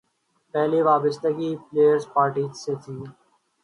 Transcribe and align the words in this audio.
پہلی 0.53 0.79
وابستگی 0.87 1.49
peoples 1.61 2.03
party 2.13 2.45
سے 2.61 2.73
تھی۔ 2.83 2.95